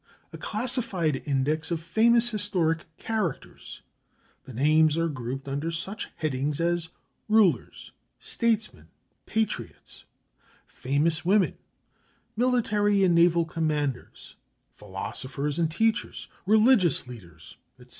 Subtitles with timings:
[0.33, 3.83] A classified index of famous historic characters.
[4.45, 6.89] The names are grouped under such headings as
[7.29, 10.05] "Rulers, Statesmen, and Patriots,"
[10.65, 11.55] "Famous Women,"
[12.35, 14.37] "Military and Naval Commanders,"
[14.73, 17.89] "Philosophers and Teachers," "Religious Leaders," etc.